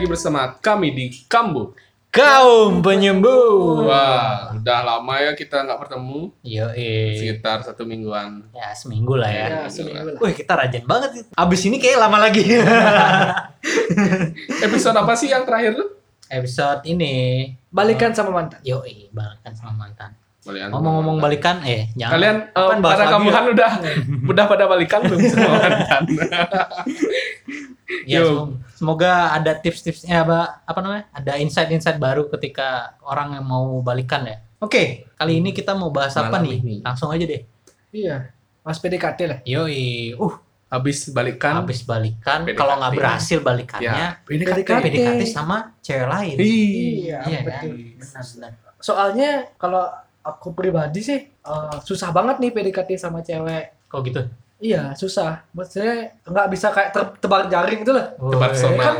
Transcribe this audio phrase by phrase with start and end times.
[0.00, 1.76] Lagi bersama kami di Kambu.
[2.08, 3.84] Kaum penyembuh.
[3.84, 6.32] Wah, udah lama ya kita nggak bertemu.
[6.40, 6.72] Yo.
[7.20, 8.48] Sekitar satu mingguan.
[8.56, 9.46] Ya, seminggu lah ya.
[9.52, 10.24] Ya, seminggu lah.
[10.24, 11.28] Wih, kita rajin banget.
[11.36, 12.48] Abis ini kayak lama lagi.
[14.72, 15.92] Episode apa sih yang terakhir tuh?
[16.32, 17.52] Episode ini.
[17.68, 18.64] Balikan sama mantan.
[18.64, 20.16] Yo, eh, balikan sama mantan.
[20.48, 20.72] Balikan.
[20.72, 22.16] Ngomong-ngomong balikan, eh, jangan.
[22.16, 23.50] Kalian bahas para lagi kambuhan ya?
[23.52, 23.72] udah
[24.32, 26.02] udah pada balikan belum sama mantan?
[28.06, 28.26] Ya, Yo.
[28.46, 31.04] sem- semoga ada tips-tipsnya apa apa namanya?
[31.10, 32.68] Ada insight-insight baru ketika
[33.00, 34.38] orang yang mau balikan ya.
[34.56, 36.56] Oke, kali ini kita mau bahas apa Malam nih?
[36.56, 36.74] ini.
[36.80, 37.42] Langsung aja deh.
[37.90, 38.30] Iya.
[38.60, 39.38] Mas PDKT lah.
[39.42, 40.34] Yoi, uh,
[40.68, 41.58] Habis balikan.
[41.58, 42.54] habis balikan, PDKT.
[42.54, 44.58] kalau nggak berhasil balikannya, Ya, PDKT.
[44.62, 46.36] kan PDKT sama cewek lain.
[46.38, 47.42] Iya, Iya kan?
[47.44, 47.74] betul.
[47.98, 48.50] Benar-benar.
[48.78, 49.82] Soalnya kalau
[50.22, 53.88] aku pribadi sih eh, susah banget nih PDKT sama cewek.
[53.88, 54.22] Kok gitu?
[54.60, 55.40] Iya, susah.
[55.50, 58.12] Maksudnya nggak bisa kayak ter- tebar jaring gitu lah.
[58.12, 58.76] Tebar sona.
[58.78, 58.96] kan?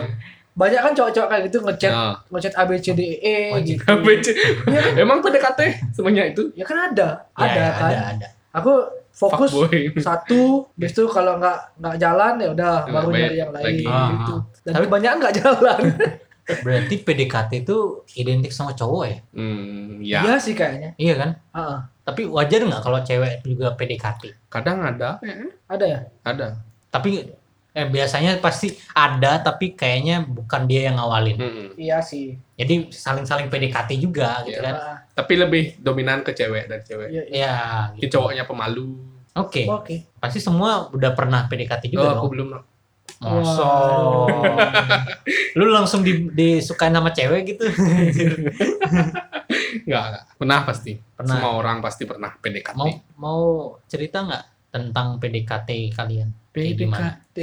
[0.51, 3.77] Banyak kan cowok-cowok kayak gitu ngechat Nah, ngechat A B C D E Wajib.
[3.77, 3.85] gitu.
[3.87, 4.27] ABC.
[4.99, 6.49] Emang PDKT semuanya itu?
[6.53, 7.87] Ya kan ada, Ya, ada ya, kan.
[7.87, 8.27] Ada, ada.
[8.53, 8.73] Aku
[9.11, 9.53] fokus
[9.97, 13.85] satu, habis itu kalau nggak nggak jalan ya udah Ya, baru nyari yang lain lagi.
[13.85, 13.93] gitu.
[14.35, 14.41] Ah.
[14.61, 15.81] Dan Tapi- kebanyakan nggak jalan.
[16.61, 17.77] Berarti PDKT itu
[18.15, 19.19] identik sama cowok ya?
[19.33, 20.21] Hmm, ya.
[20.25, 20.91] Iya sih kayaknya.
[20.97, 21.31] Iya kan?
[21.53, 21.79] Heeh.
[22.03, 24.23] Tapi wajar nggak kalau cewek juga PDKT?
[24.49, 25.21] Kadang ada,
[25.67, 26.01] Ada ya?
[26.23, 26.59] ada.
[26.91, 27.31] Tapi
[27.71, 31.39] eh, biasanya pasti ada, tapi kayaknya bukan dia yang ngawalin.
[31.39, 31.69] Hmm.
[31.79, 32.35] Iya sih.
[32.55, 34.67] Jadi saling-saling PDKT juga gitu Iya.
[34.67, 34.75] kan?
[35.15, 37.09] Tapi lebih dominan ke cewek dari cewek.
[37.09, 37.39] iya, iya.
[37.39, 37.55] Ya,
[37.95, 38.19] gitu.
[38.19, 38.99] cowoknya pemalu.
[39.39, 39.71] Oke.
[39.71, 40.03] Oke.
[40.19, 42.31] Pasti semua udah pernah PDKT Oh, juga aku dong.
[42.35, 42.49] belum.
[43.21, 43.69] Masa.
[45.61, 47.69] Lu langsung di, disukain sama cewek gitu?
[49.85, 50.25] Enggak, enggak.
[50.41, 50.93] Pernah pasti.
[50.97, 51.37] Pernah.
[51.37, 52.77] Semua orang pasti pernah PDKT.
[52.81, 52.89] mau
[53.21, 53.43] mau
[53.85, 56.29] cerita nggak tentang PDKT kalian?
[56.57, 57.39] PDKT.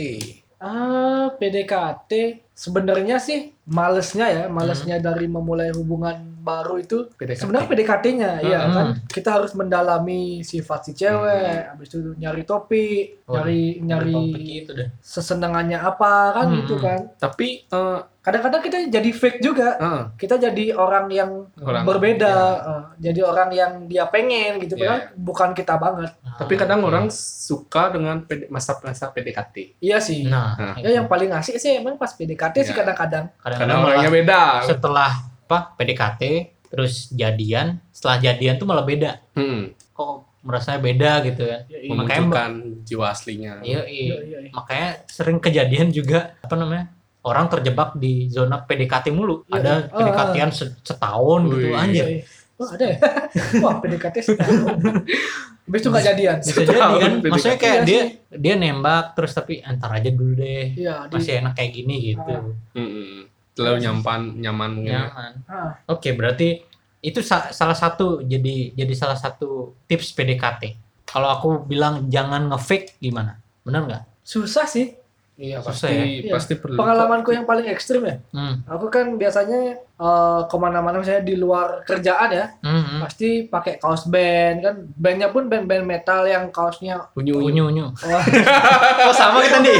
[0.57, 2.11] Ah, PDKT
[2.57, 5.05] sebenarnya sih malesnya ya, malesnya Hmm.
[5.05, 7.43] dari memulai hubungan baru itu PDKT.
[7.43, 8.73] sebenarnya PDKT-nya ya Hmm.
[8.73, 14.47] kan kita harus mendalami sifat si cewek, habis itu nyari topik, Oh, nyari nyari Topik
[14.57, 14.89] itu deh.
[14.97, 16.57] sesenangannya apa kan Hmm.
[16.57, 16.99] gitu kan.
[17.15, 19.67] Tapi eh Kadang-kadang kita jadi fake juga.
[19.77, 22.59] eh, Kita jadi orang yang Orang- berbeda, ya.
[22.59, 24.83] eh, jadi orang yang dia pengen gitu Ya.
[24.83, 26.11] padahal bukan kita banget.
[26.37, 26.87] tapi kadang oke.
[26.87, 29.79] orang suka dengan masa-masa PDKT.
[29.79, 30.27] Iya sih.
[30.27, 30.75] Nah, Nah.
[30.77, 32.77] Ya yang paling asik sih emang pas PDKT sih Ya.
[32.77, 33.31] kadang-kadang.
[33.39, 34.41] kadang-kadang orangnya beda.
[34.61, 35.11] setelah
[35.41, 36.21] apa PDKT
[36.67, 39.23] terus jadian, setelah jadian tuh malah beda.
[39.33, 39.71] Hmm.
[39.89, 41.61] Kok merasanya beda gitu kan?
[41.65, 42.51] Iya, Makanya Memunculkan
[42.83, 43.51] jiwa aslinya.
[43.59, 44.15] Iya, iya, iya.
[44.21, 44.51] iya, iya.
[44.51, 46.91] Makanya sering kejadian juga apa namanya?
[47.27, 49.43] Orang terjebak di zona PDKT mulu.
[49.43, 49.91] Iya, Ada iya.
[49.91, 51.75] PDKT-an se- setahun gitu Wih.
[51.75, 52.05] anjir.
[52.55, 52.97] Wah ada ya?
[53.63, 54.75] Wah PDKT setahun.
[55.67, 56.37] Habis itu nggak jadian.
[56.39, 56.91] Bisa jadi kan?
[57.19, 57.27] PDKT.
[57.27, 58.01] Maksudnya kayak Iya dia
[58.31, 60.65] dia nembak terus tapi antar aja dulu deh.
[60.73, 62.23] Di, Masih enak kayak gini gitu.
[62.25, 62.41] Ah.
[62.73, 63.27] Hmm.
[63.51, 64.93] Terlalu nyaman, nyaman mungkin.
[64.93, 65.01] ya.
[65.05, 65.31] Nyaman.
[65.45, 66.61] ah, Oke, berarti
[66.99, 70.63] itu sa- salah satu jadi jadi salah satu tips PDKT.
[71.03, 73.37] Kalau aku bilang jangan nge-fake gimana?
[73.61, 74.03] Benar nggak?
[74.21, 74.91] susah sih.
[75.37, 75.93] Iya, Susah pasti
[76.25, 76.33] ya?
[76.33, 76.75] pasti perlu.
[76.75, 78.17] Pengalamanku yang paling ekstrim ya.
[78.31, 78.57] Hmm.
[78.65, 82.99] Aku kan biasanya eh, ke mana-mana misalnya di luar kerjaan ya, Hmm, hmm.
[82.99, 84.75] pasti pakai kaos band kan.
[84.91, 87.85] Bandnya pun band-band metal yang kaosnya unyu Unyu unyu.
[87.85, 88.25] wah,
[89.05, 89.77] Oh sama kita nih.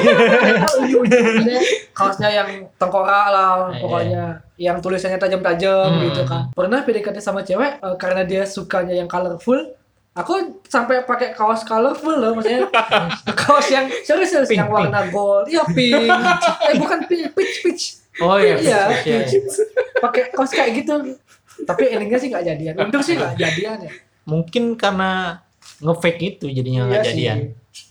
[1.91, 3.79] kaosnya yang tengkorak lah, Iya.
[3.79, 4.23] pokoknya
[4.57, 6.01] yang tulisannya tajam-tajam Hmm.
[6.03, 6.41] gitu kan.
[6.51, 9.73] Pernah PDKT sama cewek eh, karena dia sukanya yang colorful.
[10.17, 10.33] Aku
[10.66, 12.66] sampai pakai kaos colorful loh, maksudnya
[13.45, 16.09] kaos yang serius serius Pink, yang warna gold, iya pink,
[16.67, 17.83] eh bukan pink, peach peach,
[18.17, 18.57] Oh iya.
[18.57, 19.39] Iya, iya, iya.
[20.01, 21.13] pakai kaos kayak gitu.
[21.66, 22.73] Tapi endingnya sih nggak jadian.
[22.81, 23.91] Untung sih nggak jadian ya.
[24.25, 25.41] Mungkin karena
[25.81, 27.13] nge-fake itu jadinya nggak Iya sih.
[27.13, 27.38] jadian.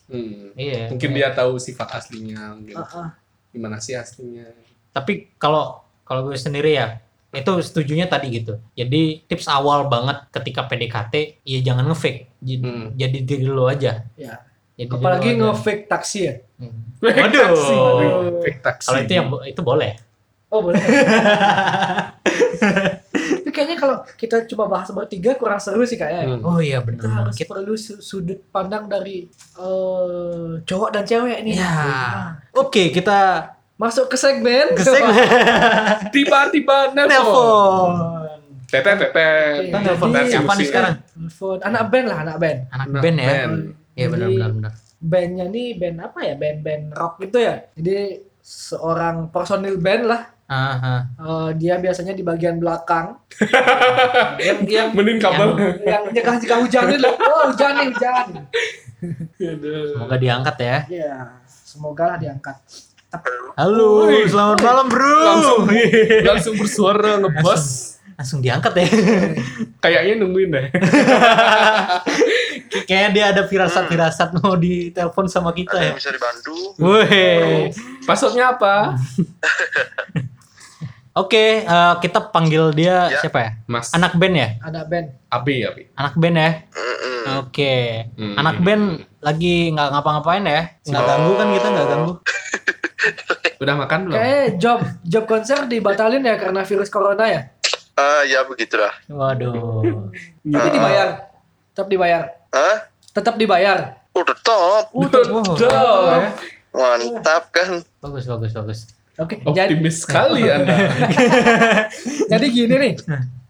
[0.06, 0.42] Hmm.
[0.58, 0.82] Iya.
[0.90, 2.74] Mungkin dia tahu sifat aslinya, mungkin.
[2.74, 3.08] Ah, ah.
[3.54, 4.50] gimana sih aslinya.
[4.90, 6.98] Tapi kalau kalau gue sendiri ya
[7.36, 8.56] itu setujunya tadi gitu.
[8.72, 12.20] Jadi tips awal banget ketika PDKT ya jangan nge-fake.
[12.40, 12.86] Jadi, Hmm.
[12.92, 14.02] jadi diri lo aja.
[14.14, 14.40] Ya.
[14.74, 16.34] Jadi Apalagi nge-fake taksi ya.
[16.56, 16.96] Hmm.
[16.98, 17.72] Taksi.
[17.72, 18.40] Waduh.
[18.40, 18.86] Fake taksi.
[18.86, 19.92] Kalau itu yang itu boleh.
[20.46, 20.78] Oh boleh.
[23.16, 26.36] Tapi kayaknya kalau kita coba bahas bertiga kurang seru sih kayaknya.
[26.36, 26.44] Hmm.
[26.44, 27.10] Oh iya Kita benar.
[27.24, 31.54] harus Kita perlu su- sudut pandang dari eh, cowok dan cewek nih.
[31.54, 31.64] Ya.
[31.64, 32.22] Nah,
[32.54, 34.72] Oke, kita Masuk ke segmen.
[34.72, 35.12] ke segmen
[36.14, 37.92] Tiba-tiba nelpon.
[38.66, 40.94] Kita telepon Jadi- siapa nih sekarang?
[41.04, 41.58] Telepon.
[41.60, 42.58] Anak band lah, anak band.
[42.72, 43.26] Anak band ya.
[43.28, 43.52] band.
[43.96, 44.72] Iya benar benar benar.
[44.96, 46.34] Bandnya nih band apa ya?
[46.34, 47.54] Band-band rock gitu ya.
[47.76, 47.96] Jadi
[48.40, 50.22] seorang personil band lah.
[50.46, 50.96] Aha.
[51.18, 53.18] Eh, dia biasanya di bagian belakang.
[54.46, 55.52] yang yang Menin kabel.
[55.84, 57.14] yang nyegah jika hujan itu loh.
[57.18, 58.26] Oh, hujan nih, hujan.
[59.36, 59.86] Aduh.
[59.92, 60.76] Semoga diangkat ya.
[60.88, 61.14] Ya,
[61.44, 62.56] semoga lah diangkat.
[63.56, 65.14] Halo, selamat malam bro.
[65.22, 65.60] Langsung
[66.26, 67.64] langsung bersuara ngebas.
[68.16, 68.86] Langsung diangkat ya.
[69.84, 70.66] Kayaknya nungguin deh.
[72.82, 75.86] Kayaknya dia ada firasat-firasat mau ditelepon sama kita Ada ya.
[75.86, 76.54] yang bisa dibantu?
[76.76, 77.70] Woi.
[78.02, 78.96] Passwordnya apa?
[81.16, 83.20] Oke, eh, kita panggil dia Ya.
[83.22, 83.50] siapa ya?
[83.64, 83.88] Mas.
[83.90, 84.48] Anak band ya?
[84.60, 85.06] Ada band.
[85.30, 85.82] Abi Abi.
[85.94, 86.50] Anak band ya?
[87.38, 87.74] Oke.
[88.12, 88.36] Hmm.
[88.36, 88.84] Anak band
[89.18, 90.62] lagi nggak ngapa-ngapain ya?
[90.84, 91.08] Nggak Oh.
[91.08, 92.12] ganggu kan kita nggak ganggu?
[93.66, 94.14] Udah makan belum?
[94.14, 97.50] Kayak job job konser dibatalin ya karena virus corona ya.
[97.92, 98.94] Ah ya begitulah.
[99.10, 100.06] Waduh.
[100.54, 101.08] Tapi dibayar.
[101.74, 102.22] Tetap dibayar.
[102.54, 102.76] Hah?
[103.10, 104.06] Tetap dibayar.
[104.14, 104.94] Oh tetap.
[104.94, 105.22] Udah.
[105.26, 106.22] Oh.
[106.70, 107.82] Mantap kan?
[107.98, 108.80] Bagus, bagus, bagus.
[109.16, 109.40] Oke.
[109.42, 110.76] Jadi, Optimis sekali Anda.
[112.30, 112.94] jadi gini nih.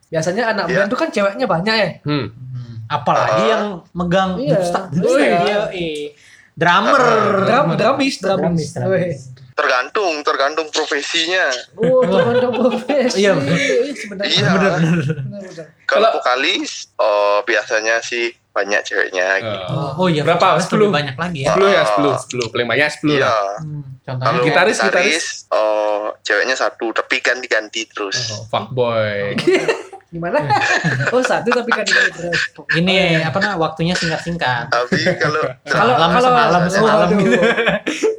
[0.07, 0.77] Biasanya anak Ya.
[0.81, 1.89] band tuh kan ceweknya banyak ya.
[2.07, 2.31] Hmm.
[2.31, 3.51] Hmm, Apalagi Ah.
[3.51, 4.57] yang megang Iya.
[4.57, 5.39] dubstep, Oh, dubstep iya.
[5.43, 6.15] dia, eh.
[6.55, 7.03] drummer.
[7.43, 8.17] Drum, drumis, drumis.
[8.23, 9.21] Drumis, drumis.
[9.56, 11.49] Tergantung, tergantung profesinya.
[11.75, 13.25] Oh, tergantung profesi.
[13.25, 13.32] Iya,
[13.91, 14.29] sebenarnya.
[14.31, 14.49] Iya.
[14.53, 15.00] Bener.
[15.82, 19.29] Kalau vokalis, oh biasanya sih banyak ceweknya.
[19.38, 19.73] gitu.
[19.73, 20.61] Eh, Oh, iya, Berapa?
[20.61, 20.76] vokalis 10?
[20.79, 21.53] lebih banyak lagi ya.
[21.53, 23.20] 10 ya 10 10 paling banyak 10 Iya.
[23.23, 23.56] lah.
[23.58, 25.87] Hmm, contohnya Kalau Gitaris, gitaris, oh
[26.20, 28.17] ceweknya satu, tapi ganti-ganti terus.
[28.31, 29.32] Oh, fuckboy.
[30.06, 30.38] Gimana?
[31.11, 32.38] Oh, satu tapi kan dikali terus.
[32.79, 34.70] ini apa namanya waktunya singkat-singkat.
[34.70, 37.37] Tapi kalau Kalau kalau semalam, oh, semalam gitu.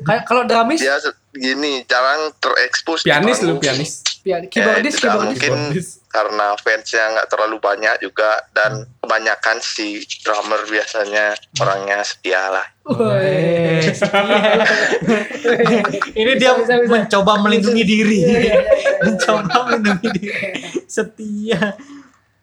[0.07, 4.01] Kayak kalau drumis, dia se- gini jarang terekspos Pianis lu pianis.
[4.19, 5.87] pian- Ya, keyboardis, mungkin Keyboardis.
[6.07, 9.87] karena fansnya nggak terlalu banyak juga dan kebanyakan si
[10.19, 12.67] drummer biasanya orangnya setia lah.
[13.15, 13.87] Eh,
[16.13, 16.91] ini dia Bisa, bisa, bisa.
[16.91, 18.19] mencoba melindungi diri.
[18.19, 18.61] Iya, iya, iya.
[18.99, 20.31] mencoba melindungi diri.
[20.85, 21.75] Setia.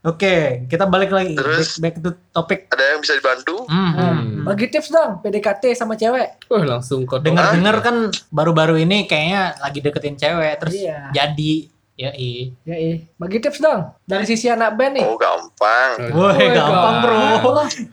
[0.04, 1.32] Oke, kita balik lagi.
[1.32, 1.80] Terus?
[1.80, 2.68] back, back to topic.
[2.68, 3.64] Ada yang bisa dibantu?
[3.64, 4.44] Hmm, hmm.
[4.44, 6.44] Bagi tips dong, PDKT sama cewek.
[6.46, 7.24] Oh, langsung kok.
[7.24, 7.96] Dengar-dengar kan
[8.28, 11.08] baru-baru ini kayaknya lagi deketin cewek terus Iya.
[11.10, 11.52] jadi
[11.96, 12.52] ya i.
[12.62, 12.96] Ya, eh.
[13.16, 13.96] Bagi tips dong.
[14.04, 15.06] Dari sisi anak band nih.
[15.06, 16.12] Oh gampang.
[16.12, 17.16] Woi, Oh, gampang, Bro.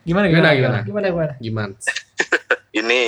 [0.04, 0.50] Gimana, gimana?
[0.52, 0.80] gimana?
[0.84, 1.34] Gimana gimana?
[1.40, 1.74] Gimana?
[2.74, 3.02] Ini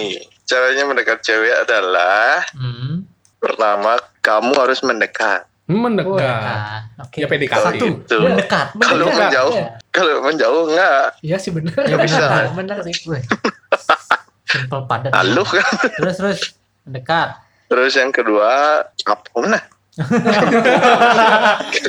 [0.44, 3.04] caranya mendekat cewek adalah Hmm.
[3.36, 5.44] pertama kamu harus mendekat.
[5.63, 6.19] Mendekat.
[6.19, 7.24] Nah, Oke.
[7.24, 7.56] Ya PDKT.
[7.57, 8.15] Satu, Gitu.
[8.19, 8.68] mendekat.
[8.75, 9.68] Kalau Mendekat, menjauh, iya.
[9.89, 11.04] kalau menjauh enggak.
[11.24, 11.71] Iya sih bener.
[11.80, 12.24] Ya bisa.
[12.60, 12.77] benar.
[12.83, 12.95] Sih.
[13.07, 13.24] Woi.
[14.44, 15.12] Simple padat.
[15.13, 15.68] Lalu kan.
[15.95, 16.39] Terus terus
[16.83, 17.30] mendekat.
[17.65, 18.51] Terus yang kedua
[18.86, 19.60] apa mana?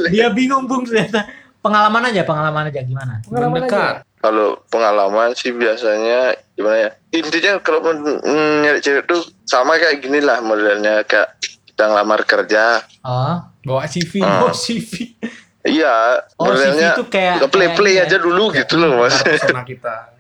[0.09, 1.27] Dia bingung bung ternyata.
[1.59, 3.25] Pengalaman aja, pengalaman aja gimana?
[3.25, 3.95] Pengalaman Mendekat.
[4.21, 6.91] Kalau pengalaman sih biasanya gimana ya?
[7.11, 8.21] Intinya kalau men-
[8.63, 11.37] nyari cewek tuh sama kayak gini lah modelnya kayak
[11.75, 12.87] kita ngelamar kerja.
[13.03, 14.23] Oh, Bawa CV.
[14.23, 14.47] Hmm.
[14.47, 15.19] oh CV.
[15.61, 19.19] Iya, Oh, CV modelnya itu kayak play play kayak- aja dulu gitu loh mas.
[19.67, 20.15] Kita.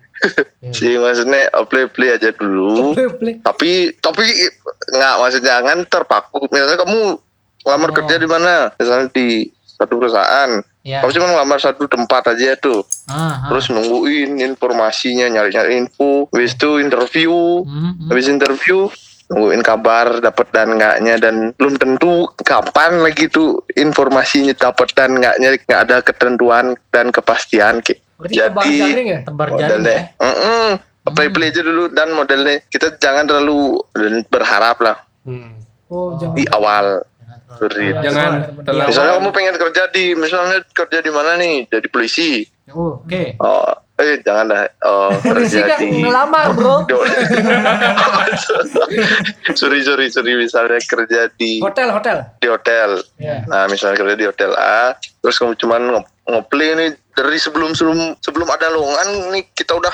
[0.69, 2.91] Si maksudnya play play aja dulu.
[2.93, 3.35] Play, play.
[3.39, 4.25] tapi tapi
[4.89, 7.01] nggak maksudnya jangan terpaku misalnya kamu
[7.63, 7.95] ngelamar Oh.
[7.95, 10.51] kerja di mana misalnya di satu perusahaan
[10.81, 11.01] Ya.
[11.01, 13.49] kamu cuma ngelamar satu tempat aja tuh Ah, ah.
[13.49, 18.09] terus nungguin informasinya nyari-nyari info habis itu interview Hmm, hmm.
[18.09, 18.89] habis interview
[19.27, 25.57] nungguin kabar dapat dan enggaknya dan belum tentu kapan lagi tuh informasinya dapat dan enggaknya
[25.59, 27.97] nggak ada ketentuan dan kepastian Ki.
[28.15, 29.19] Berarti Jadi- tebar jaring ya?
[29.23, 29.67] tebar jaring ya.
[29.67, 30.69] modelnya Mm-mm.
[31.07, 33.81] play play aja dulu dan modelnya kita jangan terlalu
[34.27, 35.57] berharap lah Hmm.
[35.87, 36.35] Oh, jangan.
[36.35, 37.01] di awal
[37.59, 37.95] Surit.
[38.03, 38.31] Jangan
[38.65, 41.69] Misalnya kamu pengen kerja di, misalnya kerja di mana nih?
[41.71, 42.43] Jadi polisi.
[42.73, 43.37] Oh, Oke.
[43.45, 43.69] Oh,
[44.01, 44.65] eh jangan dah.
[44.89, 46.01] Oh, Polisi kerja kan di.
[46.01, 46.75] ngelamar, Bro.
[49.59, 52.17] sorry sorry sorry misalnya kerja di Hotel, hotel.
[52.41, 52.99] di hotel.
[53.21, 53.45] Ya.
[53.47, 58.49] Nah misalnya kerja di hotel A, terus kamu cuman ngeplay nih dari sebelum sebelum sebelum
[58.49, 59.93] ada lowongan nih kita udah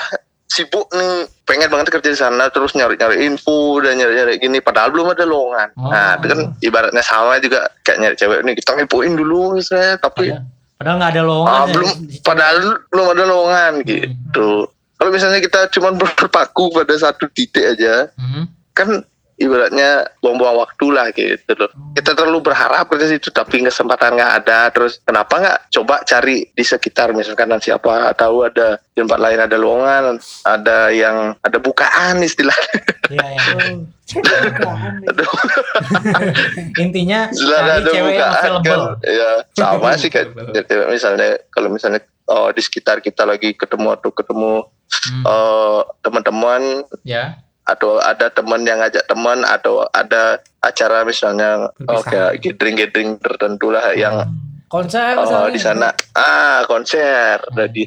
[0.51, 4.59] sibuk nih pengen banget kerja di sana terus nyari nyari info dan nyari nyari gini
[4.59, 5.69] padahal belum ada lowongan.
[5.75, 5.87] Oh.
[5.87, 10.27] Nah itu kan ibaratnya sama juga kayak nyari cewek nih kita ngepoin dulu misalnya tapi
[10.27, 10.43] Padahal,
[10.75, 11.49] padahal nggak ada lowongan.
[11.49, 11.71] Ah, ya.
[11.71, 11.89] belum
[12.21, 12.55] padahal
[12.85, 14.49] belum ada lowongan gitu.
[14.69, 15.89] Kalau misalnya kita cuma
[16.19, 18.45] berpaku pada satu titik aja, Hmm.
[18.71, 19.01] kan
[19.41, 19.89] ibaratnya
[20.21, 21.69] buang-buang waktu lah gitu loh.
[21.91, 24.69] Kita terlalu berharap ke situ tapi kesempatan nggak ada.
[24.69, 29.57] Terus kenapa nggak coba cari di sekitar misalkan siapa tahu ada di tempat lain ada
[29.57, 30.03] lowongan,
[30.45, 32.73] ada yang ada bukaan istilahnya.
[33.09, 33.25] Iya,
[34.53, 34.93] bukaan.
[35.09, 35.31] Aduh,
[36.83, 38.83] Intinya cewek yang available.
[38.99, 39.07] kan.
[39.07, 40.31] Ya, sama sih kayak
[40.93, 44.53] misalnya kalau misalnya oh, di sekitar kita lagi ketemu atau ketemu
[44.91, 45.23] Hmm.
[45.23, 47.39] eh, teman-teman Ya.
[47.63, 52.07] Atau ada teman yang ngajak teman atau ada acara misalnya oh, Perpisahan.
[52.07, 54.25] kayak gathering-gathering tertentu lah yang
[54.65, 57.83] Konser oh, di sana ah konser tadi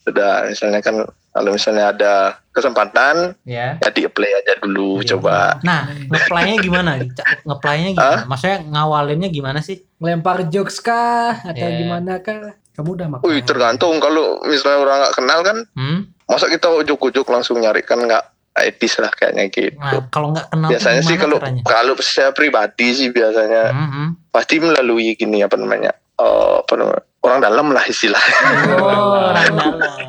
[0.00, 2.14] sudah misalnya kan kalau misalnya ada
[2.50, 3.78] kesempatan Ya.
[3.78, 5.14] ya di apply aja dulu Iya.
[5.14, 6.98] coba Nah, ngeplaynya gimana?
[7.46, 8.26] Ngeplaynya gimana?
[8.26, 9.86] Maksudnya ngawalinnya gimana sih?
[9.96, 11.78] Lempar jokes kah atau Iya.
[11.78, 12.58] gimana kah?
[12.74, 13.22] Kamu udah makan.
[13.22, 15.98] Wih tergantung kalau misalnya orang nggak kenal kan Hmm?
[16.26, 20.68] masa kita ujuk-ujuk langsung nyari kan nggak etis lah kayaknya gitu Nah, kalau nggak kenal
[20.68, 21.62] biasanya sih kalau caranya?
[21.62, 24.08] kalau saya pribadi sih biasanya Hmm, hmm.
[24.28, 28.36] pasti melalui gini apa namanya eh, apa namanya orang dalam lah istilahnya
[28.76, 30.02] Oh, orang dalam.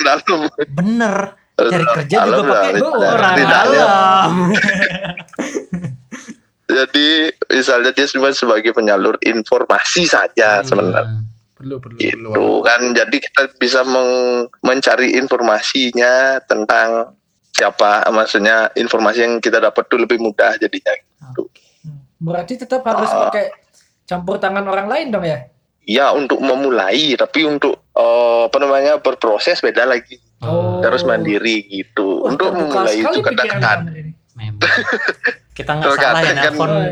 [0.00, 1.16] dalam Bener.
[1.54, 4.30] Cari kerja juga Dalam lah, pakai tidak- orang dalam.
[6.66, 7.08] jadi
[7.48, 10.66] misalnya dia cuma sebagai penyalur informasi saja Hmm.
[10.66, 11.22] sebenarnya
[11.54, 12.00] Perlu perlu perlu.
[12.00, 16.12] gitu kan jadi kita bisa meng- mencari informasinya
[16.42, 17.14] tentang
[17.54, 21.46] siapa maksudnya informasi yang kita dapat tuh lebih mudah jadinya gitu.
[22.18, 23.30] Berarti tetap harus Ah.
[23.30, 23.54] pakai
[24.04, 25.38] campur tangan orang lain dong ya?
[25.84, 30.84] ya untuk memulai tapi untuk eh, apa namanya berproses beda lagi Oh.
[30.84, 34.12] harus mandiri gitu Wah, untuk memulai itu kadang-kadang.
[34.34, 34.58] Memang.
[35.56, 36.66] Kita nggak salah ya kan, nelfon.
[36.66, 36.82] Ah,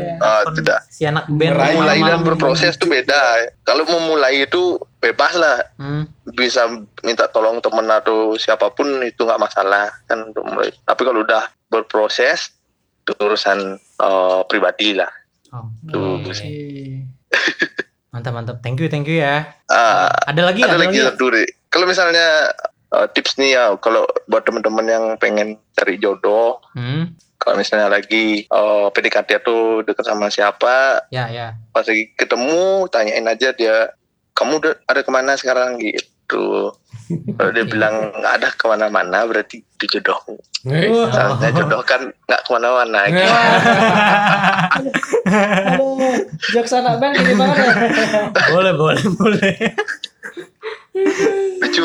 [0.41, 0.79] nelfon tidak.
[0.87, 3.19] si anak band Meraih memulai dan berproses tuh beda
[3.61, 4.63] kalau memulai itu
[4.97, 6.07] bebas lah Hmm.
[6.29, 6.71] bisa
[7.01, 11.43] minta tolong temen atau siapa pun itu nggak masalah kan untuk mulai tapi kalau udah
[11.67, 12.55] berproses
[12.97, 15.11] itu urusan eh, pribadi lah
[15.51, 16.33] Oh, Tuh, oke.
[18.09, 18.57] Mantap mantap.
[18.59, 19.53] Thank you thank you ya.
[19.67, 21.43] Ah, Ada lagi ada ada lagi lagi.
[21.67, 22.49] kalau misalnya
[22.89, 27.13] eh, tips nih ya kalau buat teman-teman yang pengen cari jodoh Hmm.
[27.43, 31.59] Kalau misalnya lagi eh, PDKT tuh deket sama siapa Ya ya.
[31.75, 33.91] pas lagi ketemu tanyain aja dia
[34.31, 36.71] kamu udah ada ke mana sekarang gitu
[37.35, 40.17] kalau dia bilang nggak ada ke mana-mana berarti itu jodoh
[40.63, 43.27] Wah, Soalnya jodoh kan nggak ke mana-mana gitu.
[46.73, 47.73] Anak band gini banget ya.
[48.47, 49.53] boleh boleh boleh.
[51.59, 51.83] lucu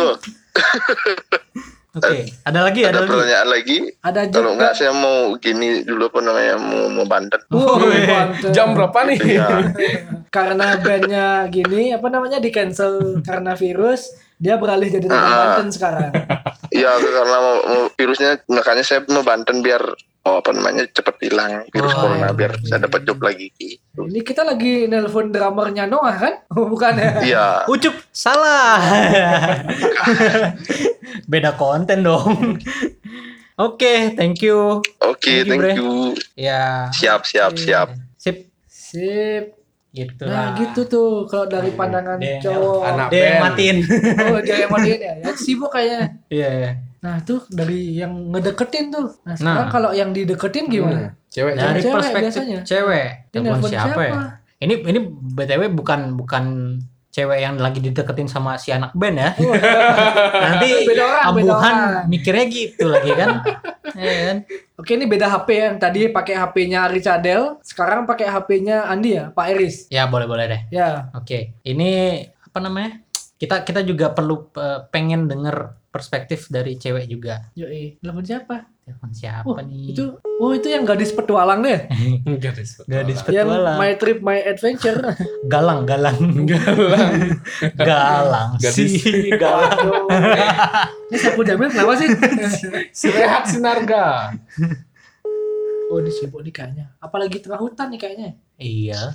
[1.99, 3.11] Oke, ada lagi ada ada lagi.
[3.11, 7.41] pertanyaan lagi Ada kalau joke nggak saya mau gini dulu apa namanya mau mau banten
[8.09, 8.51] banten.
[8.55, 9.19] Jam berapa nih?
[9.37, 9.49] ya
[10.37, 15.57] Karena bandnya gini, apa namanya di cancel karena virus, dia beralih jadi tukang Ah.
[15.57, 16.13] Banten sekarang.
[16.69, 19.97] ya karena mau, mau virusnya makanya saya mau banten biar oh,
[20.37, 22.33] apa namanya cepat hilang virus Oh, corona iya.
[22.33, 24.01] biar saya dapat job lagi gitu.
[24.03, 26.35] Ini kita lagi nelpon drummernya Noah kan?
[26.53, 27.11] Oh, bukan ya?
[27.21, 28.77] Iya Ucup salah.
[31.25, 32.59] Beda konten dong.
[33.57, 34.79] Oke, thank you.
[34.99, 35.75] oke Thank you, thank Bre.
[35.75, 35.91] you
[36.37, 36.87] Ya.
[36.93, 38.47] siap siap siap Sip.
[38.67, 39.55] Sip.
[39.89, 40.55] Gitu Nah lah.
[40.55, 42.81] gitu tuh kalau dari pandangan cowok.
[42.85, 43.45] anak Dia yang band.
[43.49, 43.77] matiin.
[44.23, 45.15] Oh dia yang matiin ya.
[45.19, 46.01] Ya sibuk kayaknya.
[46.29, 46.49] Iya.
[46.55, 46.71] iya.
[46.99, 49.07] Nah tuh dari yang ngedeketin tuh.
[49.23, 49.71] Nah sekarang Nah.
[49.71, 51.13] kalau yang dideketin gimana?
[51.13, 52.61] Hmm, Cewek Dari Cewek perspektif biasanya.
[52.65, 53.09] cewek.
[53.31, 54.03] Telepon siapa, siapa?
[54.03, 54.15] ya?
[54.59, 54.99] Ini ini
[55.31, 56.45] BTW bukan bukan
[57.09, 59.31] cewek yang lagi dideketin sama si anak band ya.
[60.45, 62.05] Nanti Beda orang, beda abuhan orang.
[62.07, 63.31] mikirnya gitu lagi kan.
[63.89, 64.37] Iya kan?
[64.77, 65.65] Oke ini beda HP ya.
[65.65, 69.89] Yang tadi pakai HP-nya Richardel, sekarang pakai HP-nya Andi ya, Pak Eris.
[69.89, 70.61] Ya boleh-boleh deh.
[70.71, 71.09] Ya.
[71.17, 73.01] Oke, ini apa namanya?
[73.35, 77.49] Kita kita juga perlu eh, pengen denger perspektif dari cewek juga.
[77.53, 77.97] Yoi.
[77.99, 78.57] Telepon siapa?
[78.79, 79.93] Telepon siapa Oh, nih?
[79.93, 80.05] itu
[80.39, 81.89] oh itu yang gadis petualang deh.
[82.45, 82.81] Gadis.
[82.83, 83.77] Gadis yang petualang.
[83.77, 85.01] My Trip My Adventure.
[85.53, 86.17] Galang, galang,
[86.51, 87.13] Galang.
[87.75, 89.01] galang Gadis.
[89.01, 90.09] sih, galang.
[91.09, 92.09] Ini Sapu Jamil kenapa sih?
[92.91, 94.33] Si Rehat Sinarga.
[95.89, 96.93] oh ini sibuk nih kayaknya.
[96.99, 98.31] Apalagi tengah hutan nih kayaknya.
[98.59, 99.15] Iya.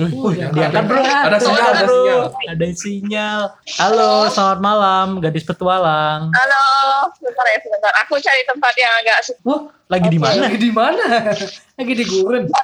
[0.00, 1.02] Oh, Wih, dia diangkat bro.
[1.04, 1.92] Ada sinyal, ada Bro.
[1.92, 2.20] sinyal.
[2.48, 3.40] Ada sinyal.
[3.76, 6.32] Halo, selamat malam, gadis petualang.
[6.32, 6.64] Halo,
[7.12, 7.92] sebentar ya sebentar.
[8.06, 10.40] Aku cari tempat yang agak Oh, Lagi di mana?
[10.48, 11.04] lagi di mana?
[11.78, 12.48] lagi di gurun.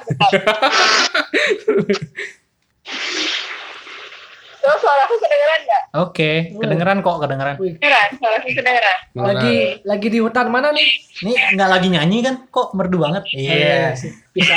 [4.65, 5.81] Terus suara aku kedengeran nggak?
[5.95, 7.55] Oke, kedengeran kok, kedengeran.
[7.55, 8.97] Kedengeran, suara aku kedengeran.
[9.15, 9.55] lagi
[9.85, 10.89] lagi di hutan mana nih?
[11.21, 12.35] Ini nggak lagi nyanyi kan?
[12.49, 13.23] Kok merdu banget?
[13.29, 13.93] Iya.
[14.33, 14.55] Bisa.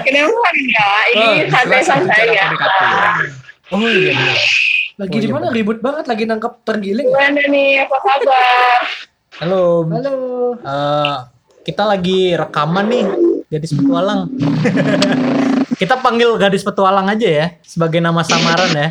[0.00, 1.02] Kedengeran nggak?
[1.06, 2.44] Ini Oh, santai-santai bicara ya.
[2.48, 2.82] PDKT.
[3.70, 4.10] Oh iya.
[4.10, 4.38] bener.
[4.96, 5.46] Lagi Oh, di iya, mana?
[5.52, 7.06] Ribut banget lagi nangkep tergiling.
[7.06, 7.70] Gimana nih?
[7.84, 8.80] Apa kabar?
[9.38, 9.64] Halo.
[9.86, 10.14] Halo.
[10.56, 11.16] Eh,
[11.62, 13.04] kita lagi rekaman nih,
[13.48, 14.32] gadis petualang.
[15.80, 18.88] kita panggil gadis petualang aja ya, sebagai nama samaran ya.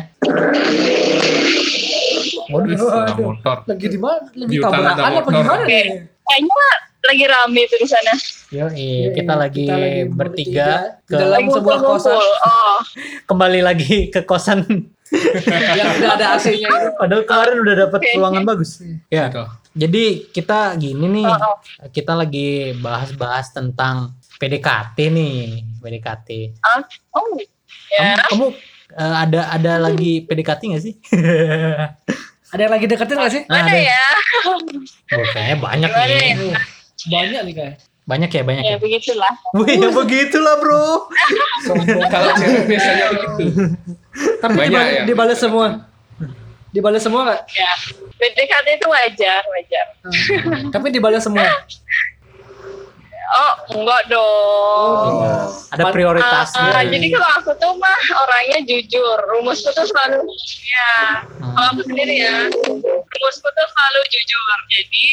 [2.50, 3.62] Waduh, motor.
[3.70, 4.26] Lagi di mana?
[4.34, 5.42] Lagi tabrakan ada apa nih?
[6.26, 6.66] Kayaknya
[7.00, 8.12] lagi rame tuh di sana.
[8.50, 10.68] Yo, Iya, kita lagi kita lagi bertiga
[11.06, 12.18] di ke dalam Lagi sebuah kosan.
[12.18, 12.78] Oh,
[13.30, 14.66] kembali lagi ke kosan.
[15.78, 16.88] yang udah ada AC-nya itu.
[16.98, 18.82] Padahal kemarin udah dapat ruangan bagus.
[19.10, 19.30] Ya.
[19.30, 19.44] Gitu.
[19.78, 20.04] Jadi
[20.34, 21.56] kita gini nih, Oh, oh.
[21.94, 25.36] kita lagi bahas-bahas tentang PDKT nih,
[25.78, 26.28] PDKT.
[26.64, 26.80] ah,
[27.12, 27.36] oh,
[27.92, 28.16] ya.
[28.16, 28.46] Kamu, kamu,
[28.96, 30.94] eh, ada ada lagi PDKT nggak sih?
[32.50, 33.42] Ada yang lagi deketin gak sih?
[33.46, 33.78] Nah, ada.
[33.78, 34.06] ya?
[34.50, 34.58] Oh,
[35.30, 36.18] kayaknya banyak Gimana nih.
[36.18, 36.58] ya?
[37.06, 37.74] Banyak nih kayak.
[38.02, 38.78] Banyak ya, banyak Ya ya.
[38.82, 39.32] begitulah.
[39.54, 41.14] Wih, ya begitulah, Bro.
[42.10, 43.62] Kalau cewek biasanya begitu.
[44.42, 45.02] Tapi Banyak dibales, ya?
[45.06, 45.66] dibales semua.
[46.74, 47.40] Dibales semua gak?
[47.54, 47.70] Ya.
[48.18, 49.86] PDKT itu wajar, wajar.
[50.74, 51.46] Tapi dibales semua.
[53.30, 55.06] Oh, enggak dong.
[55.70, 56.66] Ada Ah, prioritasnya.
[56.68, 59.18] ah, jadi kalau aku tuh mah orangnya jujur.
[59.28, 60.26] Rumusku tuh selalu
[60.66, 61.22] ya.
[61.38, 62.50] Kalau aku sendiri ya,
[62.90, 64.56] rumusku tuh selalu jujur.
[64.68, 65.06] Jadi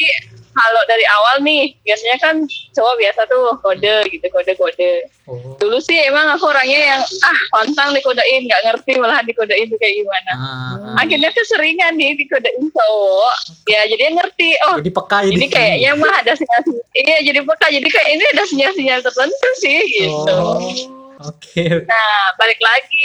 [0.50, 2.34] kalau dari awal nih, biasanya kan
[2.74, 5.06] cowok biasa tuh kode gitu, kode-kode.
[5.28, 5.54] Oh.
[5.54, 9.94] Dulu sih emang aku orangnya yang ah pantang dikodein, nggak ngerti malahan dikodein tuh kayak
[9.94, 10.32] gimana.
[10.34, 13.34] Ah, Akhirnya keseringan nih dikodein cowok.
[13.68, 14.48] Ya jadi ngerti.
[14.66, 15.36] Oh jadi peka jadi.
[15.36, 16.86] ini kayaknya mah ada sinyal-sinyal.
[16.96, 17.66] Iya jadi peka.
[17.68, 20.36] Jadi kayak ini ada sinyal-sinyal tertentu sih gitu.
[20.36, 20.60] Oh.
[21.18, 21.66] Oke.
[21.82, 23.04] Nah, balik lagi.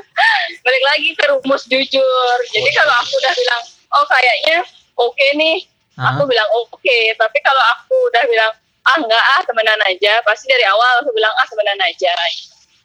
[0.66, 2.36] balik lagi ke rumus jujur.
[2.48, 4.58] Jadi kalau aku udah bilang, oh kayaknya
[4.96, 5.68] oke nih,
[6.00, 6.98] Ah, aku bilang oke.
[7.20, 8.52] Tapi kalau aku udah bilang,
[8.88, 12.12] ah enggak ah temenan aja, pasti dari awal aku bilang ah temenan aja.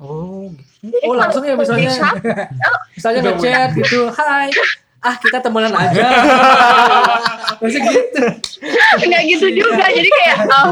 [0.03, 0.51] Oh.
[0.83, 1.89] Jadi Oh langsung ya misalnya.
[2.95, 4.11] misalnya ngechat gitu.
[4.11, 4.51] Hai.
[4.99, 6.03] Ah kita temenan aja.
[7.57, 8.23] Masih gitu.
[9.07, 9.85] nggak gitu juga.
[9.97, 10.69] Jadi kayak, oh,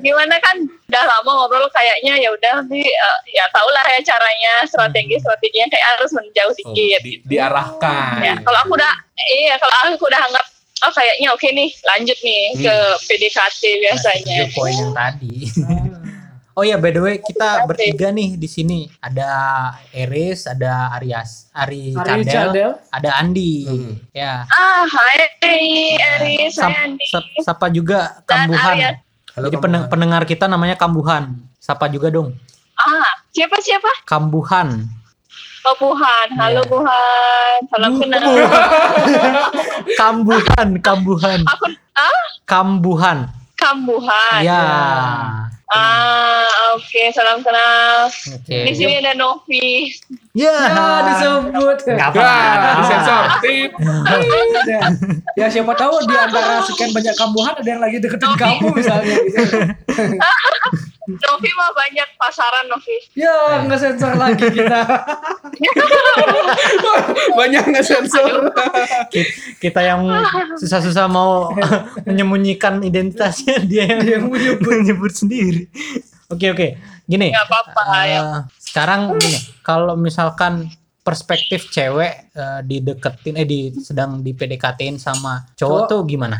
[0.00, 4.62] gimana kan udah lama ngobrol kayaknya ya udah nanti eh, ya tau lah ya caranya
[4.64, 7.00] strategi strateginya kayak harus menjauh Oh, dikit.
[7.02, 8.22] di- diarahkan.
[8.22, 8.92] Ya, kalau aku udah
[9.34, 10.44] iya kalau aku udah anggap
[10.84, 12.74] oh kayaknya oke nih lanjut nih ke
[13.04, 14.36] PDKT biasanya.
[14.44, 15.34] Itu poin yang tadi.
[16.54, 18.86] Oh ya, by the way, kita bertiga nih di sini.
[18.96, 19.26] Ada
[19.90, 22.70] Eris, ada Arias, Ari, Ari Cadel, Cadel.
[22.88, 23.66] ada Andi.
[23.66, 23.92] Hmm.
[24.10, 24.46] Ya.
[24.46, 25.18] Ah, hai
[26.48, 27.04] Sap- hai Andi.
[27.04, 28.70] sap- sapa juga Dan Kambuhan.
[28.72, 28.96] Arias.
[29.34, 31.42] Halo, Jadi peneng- pendengar kita namanya Kambuhan.
[31.58, 32.30] Sapa juga dong.
[32.76, 33.90] Ah, siapa siapa?
[34.04, 34.86] Kambuhan.
[35.64, 36.28] Oh Buhan.
[36.36, 36.70] Halo Iya.
[36.70, 37.58] Buhan.
[37.66, 38.22] Salam kenal.
[39.96, 41.40] Kambuhan, Kambuhan.
[41.46, 43.18] Aku ah Kambuhan.
[43.56, 44.40] Kambuhan.
[44.44, 44.62] Ya.
[45.66, 48.12] Ah, oke, salam kenal.
[48.12, 48.56] Oke.
[48.68, 49.88] Di sini ada Novi.
[50.36, 50.52] Ya.
[50.52, 51.78] Ya disebut.
[51.88, 52.70] Nggak Ya, apa-apa.
[52.78, 53.22] disensor.
[53.40, 53.70] Tip.
[54.66, 54.80] Ya.
[55.40, 59.16] ya siapa tahu di antara sekian banyak kambuhan ada yang lagi deketin kamu misalnya.
[59.16, 59.58] Gitu.
[61.04, 62.96] Novi mah banyak pasaran Novi.
[63.12, 64.80] Ya nggak sensor lagi kita.
[67.34, 68.50] Banyak nggak sensor.
[69.08, 70.04] Ki- Kita yang
[70.56, 71.52] susah-susah mau
[72.08, 74.24] menyembunyikan identitasnya dia yang, Yang
[74.64, 75.12] menyebut.
[75.14, 75.70] sendiri.
[76.26, 76.68] Oke oke.
[77.04, 77.30] Gini.
[77.30, 78.20] Nggak apa-apa eh, ya.
[78.56, 80.66] Sekarang gini, kalau misalkan
[81.00, 85.86] perspektif cewek eh, dideketin eh di sedang di PDKT-in sama cowok Cowok.
[85.86, 86.36] tuh gimana?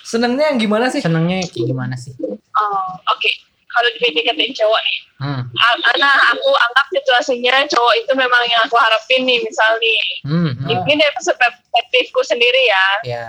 [0.00, 1.02] Senengnya yang gimana sih?
[1.02, 2.14] Senengnya kayak gimana sih?
[2.16, 3.30] Oh, oke.
[3.76, 5.48] Kalau di PDKT cowok nih, Hmm.
[5.48, 10.00] A- Ana, aku anggap situasinya cowok itu memang yang aku harapin nih, misal nih.
[10.24, 10.52] Hmm.
[10.52, 10.68] hmm.
[10.68, 10.84] Ah.
[10.84, 13.24] Ini dari perspektifku sendiri ya, Ya.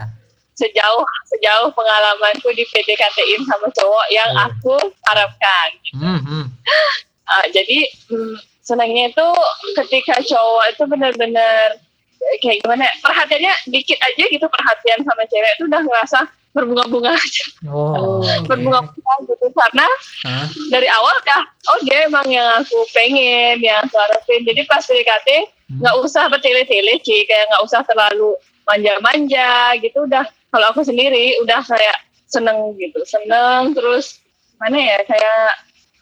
[0.52, 4.48] sejauh sejauh pengalamanku di PDKT-in sama cowok yang Hmm.
[4.52, 5.70] aku harapkan.
[5.96, 6.20] Hmm.
[6.20, 6.46] hmm.
[7.28, 9.28] Ah, jadi hmm, senangnya itu
[9.76, 11.76] ketika cowok itu benar-benar
[12.18, 12.88] eh, kayak gimana?
[12.88, 16.20] ya, Perhatiannya dikit aja gitu perhatian sama cewek itu udah ngerasa
[16.52, 18.24] berbunga-bunga aja, Oh.
[18.50, 19.88] berbunga-bunga gitu karena
[20.26, 20.46] Hah?
[20.70, 25.54] dari awal dah oh dia emang yang aku pengen yang aku harapin jadi pas PDKT
[25.68, 25.84] Hmm.
[25.84, 28.32] nggak usah bertele-tele sih kayak nggak usah terlalu
[28.64, 34.24] manja-manja gitu udah kalau aku sendiri udah kayak seneng gitu seneng terus
[34.64, 35.44] mana ya kayak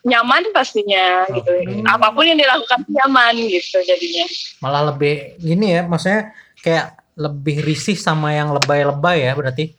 [0.06, 1.82] nyaman pastinya gitu Oke.
[1.82, 4.26] apa pun yang dilakukan nyaman gitu jadinya
[4.62, 6.30] Malah lebih gini ya, maksudnya
[6.62, 9.74] kayak lebih risih sama yang lebay-lebay ya berarti.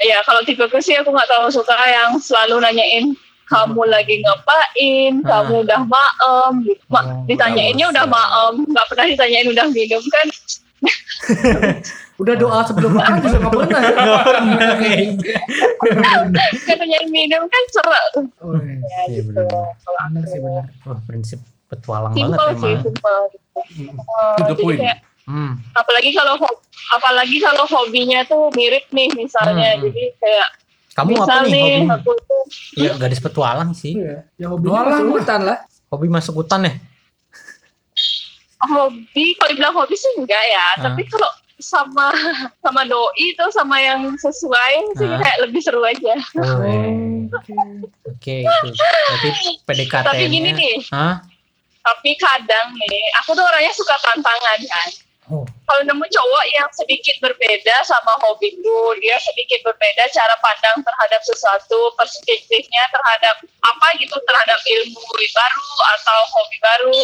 [0.00, 5.28] Ya kalau tipeku sih aku nggak terlalu suka yang selalu nanyain kamu lagi ngapain, Hmm.
[5.28, 6.80] kamu udah maem, gitu.
[6.88, 10.26] Ma- Oh, ditanyainnya udah maem, nggak pernah ditanyain udah minum kan?
[12.14, 13.80] Udah doa sebelum makan juga nggak pernah.
[13.82, 13.92] ya?
[16.62, 17.90] Kan nanyain minum kan seru.
[18.38, 18.78] Oh, iya.
[18.78, 19.42] Ya, Iya, gitu.
[19.42, 20.22] benar.
[20.24, 20.64] Sih benar.
[20.84, 22.82] Wah, prinsip petualang banget Simple sih, emang.
[22.82, 23.20] simple.
[23.26, 23.48] Gitu.
[23.98, 24.78] Oh, To the jadi point.
[24.80, 25.56] kayak, Hmm.
[25.72, 26.36] apalagi kalau
[26.92, 29.82] apalagi kalau hobinya tuh mirip nih misalnya, Hmm.
[29.82, 30.48] jadi kayak
[30.92, 31.90] Kamu misal apa nih nih hobi?
[31.90, 32.42] aku tuh
[32.76, 33.96] Ya gadis petualang sih.
[33.96, 34.28] Iya.
[34.36, 35.58] Ya hobinya Doalah, masuk hutan lah.
[35.88, 36.72] Hobi masuk hutan ya?
[38.64, 40.88] hobi, kalau dibilang hobi sih enggak ya, Ah.
[40.88, 42.08] tapi kalau sama
[42.60, 45.18] sama doi tuh sama yang sesuai sih Ah.
[45.18, 46.16] kayak lebih seru aja.
[46.34, 46.60] Oh,
[47.34, 47.52] Oke.
[48.06, 48.82] Oke, itu.
[49.10, 49.30] Berarti
[49.64, 50.04] PDKT.
[50.04, 51.20] Tapi gini nih, Hah?
[51.82, 54.88] tapi kadang nih, aku tuh orangnya suka tantangan kan.
[55.32, 55.48] Oh.
[55.64, 61.96] Kalau nemu cowok yang sedikit berbeda sama hobiku, dia sedikit berbeda cara pandang terhadap sesuatu,
[61.96, 65.00] perspektifnya terhadap apa gitu, terhadap ilmu
[65.32, 67.00] baru atau hobi baru.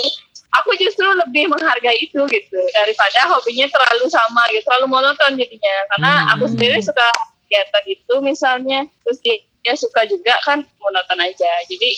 [0.61, 5.77] Aku justru lebih menghargai itu gitu daripada hobinya terlalu sama gitu, terlalu monoton jadinya.
[5.97, 6.33] Karena Hmm.
[6.37, 7.07] aku sendiri suka
[7.47, 11.51] kegiatan itu misalnya, terus dia, suka juga kan monoton aja.
[11.71, 11.91] Jadi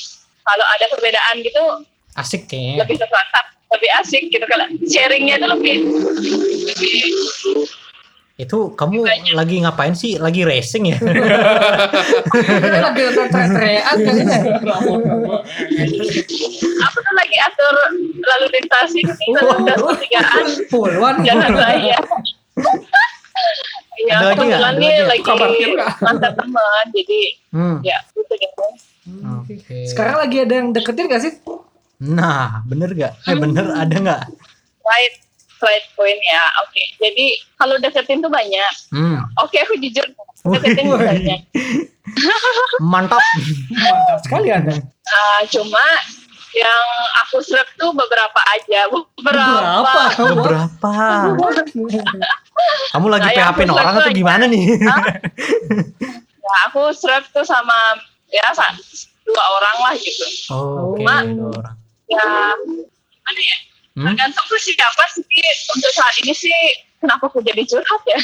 [0.45, 1.63] kalau ada perbedaan gitu
[2.15, 2.85] Asik kayaknya.
[2.85, 5.75] lebih tertantang, lebih asik gitu kalau sharingnya itu lebih
[6.67, 6.93] lebih
[8.35, 10.17] Itu kamu lagi ngapain sih?
[10.17, 10.97] Lagi racing ya?
[10.99, 11.21] lagi
[13.07, 13.23] kan
[16.83, 17.75] aku tuh lagi atur
[18.19, 21.15] lalu lintas ini lalu lintas pertigaan Puluhan.
[21.23, 21.51] jangan
[23.93, 24.59] Iya, Ada lagi nggak?
[24.59, 25.23] kebetulan lagi lagi
[26.01, 27.21] mantan teman, jadi
[27.53, 27.77] Hmm.
[27.85, 28.51] ya gitu deh.
[29.39, 29.55] Oke.
[29.85, 31.33] Sekarang lagi ada yang deketin gak sih?
[32.03, 33.15] Nah, bener gak?
[33.31, 34.23] Eh bener ada nggak?
[34.83, 35.15] Right,
[35.62, 36.43] right point ya.
[36.67, 38.73] Oke, jadi kalau deketin tuh banyak.
[38.91, 39.23] Hmm.
[39.38, 40.03] Oke, aku jujur
[40.43, 41.41] deketin tuh banyak.
[42.93, 43.23] Mantap.
[43.71, 44.75] Mantap sekali Anda.
[45.07, 45.85] Ah, cuma
[46.53, 46.85] yang
[47.25, 50.03] aku serap tuh beberapa aja, beberapa.
[50.43, 50.95] Berapa?
[52.93, 54.65] Kamu lagi Nah, PHP orang atau gimana nih?
[56.43, 57.97] Ya, aku serap tuh sama
[58.29, 58.43] ya
[59.23, 60.27] dua orang lah gitu.
[60.51, 61.23] Oh, Oke, Ma.
[61.23, 61.77] dua orang.
[62.12, 62.29] Ya,
[63.09, 63.57] gimana ya?
[63.92, 64.05] Hmm?
[64.09, 65.25] Tergantung ke siapa sih.
[65.77, 66.53] Untuk saat ini sih,
[66.96, 68.20] kenapa aku jadi curhat ya?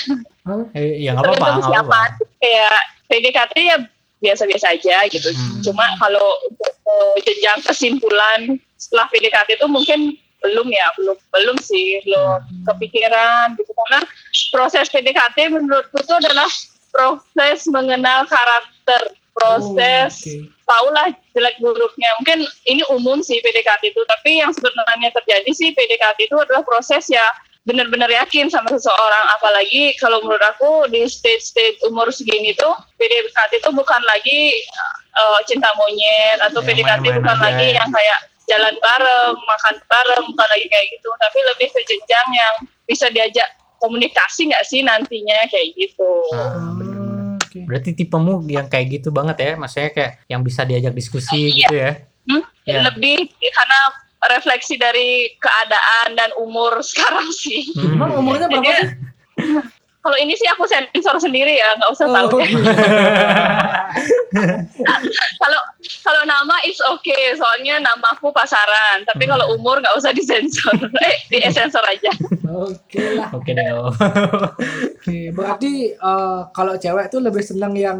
[0.72, 1.84] Eh, ya nggak apa-apa, siapa.
[1.84, 2.02] apa-apa.
[2.40, 2.76] Kayak
[3.08, 3.76] PDKT ya
[4.18, 5.28] biasa-biasa aja gitu.
[5.28, 5.60] Hmm.
[5.62, 8.40] Cuma kalau untuk eh, jenjang kesimpulan
[8.80, 12.64] setelah PDKT itu mungkin belum ya, belum belum sih, belum Hmm.
[12.64, 13.70] kepikiran gitu.
[13.74, 14.00] Karena
[14.48, 16.48] proses PDKT menurutku itu adalah
[16.88, 20.34] proses mengenal karakter, proses Oh, oke.
[20.66, 22.10] tahulah jelek buruknya.
[22.20, 27.06] Mungkin ini umum sih PDKT itu, tapi yang sebenarnya terjadi sih PDKT itu adalah proses
[27.08, 27.24] ya
[27.68, 29.24] benar-benar yakin sama seseorang.
[29.38, 34.56] Apalagi kalau menurut aku di stage-stage umur segini tuh PDKT itu bukan lagi
[35.20, 37.76] uh, cinta monyet atau Yang PDKT main-main bukan aja lagi ya.
[37.76, 41.10] yang kayak jalan bareng, makan bareng, bukan lagi kayak gitu.
[41.20, 42.54] Tapi lebih ke jenjang yang
[42.88, 43.48] bisa diajak
[43.78, 46.12] komunikasi nggak sih nantinya kayak gitu.
[46.34, 46.87] Hmm,
[47.62, 47.66] oke.
[47.66, 52.02] Berarti tipemu yang kayak gitu banget ya, maksudnya kayak yang bisa diajak diskusi gitu ya?
[52.28, 52.42] Hmm?
[52.68, 52.84] Ya.
[52.92, 53.80] Lebih karena
[54.36, 57.70] refleksi dari keadaan dan umur sekarang sih.
[57.74, 57.98] Hmm.
[57.98, 58.90] Emang umurnya berapa Jadi, sih?
[59.98, 62.28] Kalau ini sih aku sensor sendiri ya, nggak usah tahu.
[62.30, 62.48] Oh, deh.
[65.36, 65.60] Kalau
[66.00, 69.02] kalau nama is okay, soalnya namaku pasaran.
[69.04, 69.32] Tapi Hmm.
[69.34, 72.12] kalau umur nggak usah disensor, eh di sensor aja.
[72.46, 73.28] Oke lah.
[73.32, 73.68] Oke deh.
[73.72, 73.90] oh.
[74.94, 77.98] Oke, berarti eh, kalau cewek tuh lebih seneng yang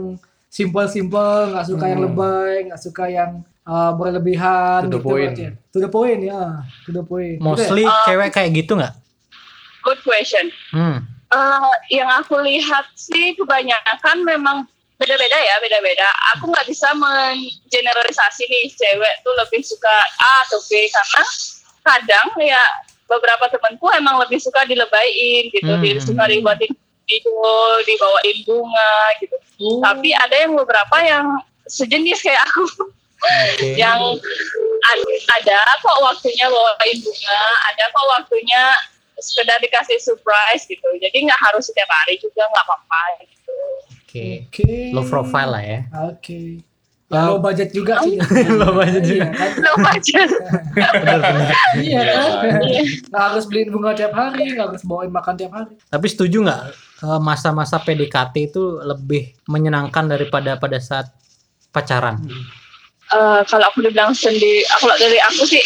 [0.49, 2.09] simple-simple, nggak suka yang Hmm.
[2.09, 3.31] lebay, nggak suka yang
[3.65, 4.81] eh, berlebihan.
[4.83, 5.25] To the gitu point.
[5.29, 5.53] berarti ya.
[5.69, 6.43] To the point ya,
[6.85, 7.37] to the point.
[7.37, 7.45] Gitu ya?
[7.45, 8.95] Mostly cewek kayak gitu nggak?
[9.83, 10.49] Good question.
[10.71, 11.05] Hmm.
[11.29, 14.65] Eh, yang aku lihat sih kebanyakan memang
[14.97, 16.09] beda-beda ya, beda-beda.
[16.35, 21.23] Aku nggak bisa mengeneralisasi nih cewek tuh lebih suka A atau B karena
[21.85, 22.63] kadang ya
[23.05, 25.85] beberapa temanku emang lebih suka dilebain gitu, Hmm.
[25.85, 26.73] dia suka dibuatin
[27.05, 27.45] video,
[27.85, 29.37] dibawain bunga gitu.
[29.65, 31.25] Oh, Tapi ada yang beberapa yang
[31.69, 32.65] sejenis kayak aku
[33.19, 33.77] Oke.
[33.83, 34.01] yang
[34.89, 38.63] ad- ada kok waktunya bawain bunga, ada kok waktunya
[39.21, 40.89] sekedar dikasih surprise gitu.
[40.99, 43.55] Jadi nggak harus setiap hari juga nggak apa-apa gitu.
[44.09, 44.27] Oke.
[44.49, 44.73] Oke.
[44.97, 45.81] Low profile lah ya.
[46.09, 46.69] Oke.
[47.09, 48.21] Ya, low budget juga sih.
[48.61, 49.33] Low budget juga.
[49.33, 49.51] Iya kan?
[49.65, 50.21] Lo aja.
[50.77, 51.49] Bener-bener.
[51.81, 52.61] Iya kan?
[52.61, 52.83] Iya.
[53.09, 55.73] Nggak harus beliin bunga tiap hari, nggak harus bawain makan tiap hari.
[55.89, 56.63] Tapi setuju nggak
[57.09, 61.09] eh, masa-masa PDKT itu lebih menyenangkan daripada pada saat
[61.73, 62.21] pacaran?
[63.09, 65.65] Eh, kalau aku dibilang sendiri, kalau dari aku sih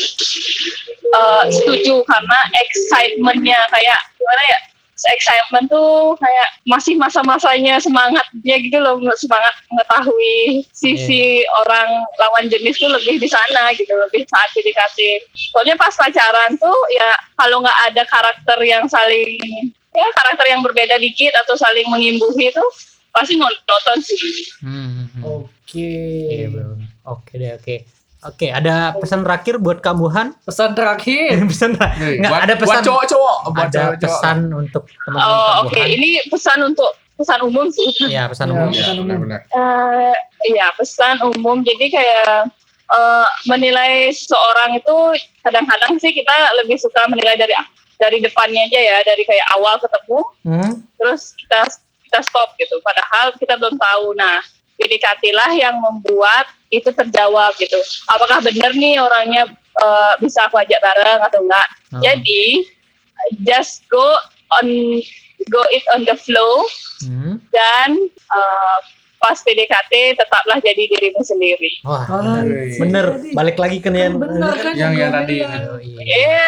[1.11, 4.59] eh, setuju karena excitementnya kayak gimana ya?
[5.02, 12.87] Excitement tuh kayak masih masa-masanya semangatnya gitu loh, semangat mengetahui sisi orang lawan jenis tuh
[12.87, 15.26] lebih di sana gitu, lebih saat PDKT.
[15.50, 19.42] Soalnya pas pacaran tuh ya kalau nggak ada karakter yang saling
[19.90, 22.64] ya karakter yang berbeda dikit atau saling mengimbuhi itu
[23.11, 24.18] pasti nonton sih.
[24.62, 25.11] Hmm.
[25.18, 25.90] Oke.
[26.31, 26.82] Iya, bro.
[27.04, 27.76] Oke deh, oke.
[28.22, 30.30] Oke, ada pesan terakhir buat Kak Buhan?
[30.40, 31.42] Pesan terakhir.
[31.50, 34.02] pesan ter- Nih, Nggak, buat, ada pesan buat cowok-cowok, buat ada cowok-cowok.
[34.04, 35.88] pesan untuk teman-teman Oh oke, Buhan.
[35.90, 37.90] ini pesan untuk pesan umum sih.
[38.04, 38.52] Iya, pesan Ya.
[38.52, 38.68] umum.
[38.68, 39.02] Iya, Pesan umum.
[39.04, 39.40] benar-benar.
[39.48, 41.56] Eh, Iya pesan umum.
[41.60, 42.50] Jadi kayak
[42.88, 44.96] eh, menilai seorang itu
[45.40, 47.54] kadang-kadang sih kita lebih suka menilai dari
[47.96, 50.72] dari depannya aja ya, dari kayak awal ketemu, Hmm?
[50.96, 51.66] terus kita
[52.02, 52.78] kita stop gitu.
[52.80, 54.12] Padahal kita belum tahu.
[54.12, 54.42] Nah,
[54.76, 57.76] PDKT-lah yang membuat itu terjawab gitu.
[58.08, 59.44] Apakah benar nih orangnya
[59.76, 61.68] eh, bisa aku ajak bareng atau enggak?
[61.92, 62.00] Oh.
[62.00, 62.64] Jadi
[63.44, 64.02] just go
[64.52, 64.66] on
[65.48, 66.64] go it on the flow
[67.02, 67.42] Hmm.
[67.50, 67.98] dan
[68.30, 68.78] uh,
[69.18, 71.82] pas PDKT tetaplah jadi dirimu sendiri.
[71.82, 72.46] Wah, Ah, bener.
[72.46, 72.78] Wih.
[72.78, 73.06] bener.
[73.35, 75.37] Balik lagi ke yang benar kan Yang yang tadi.
[75.42, 75.98] Oh, iya.
[75.98, 76.46] Iya,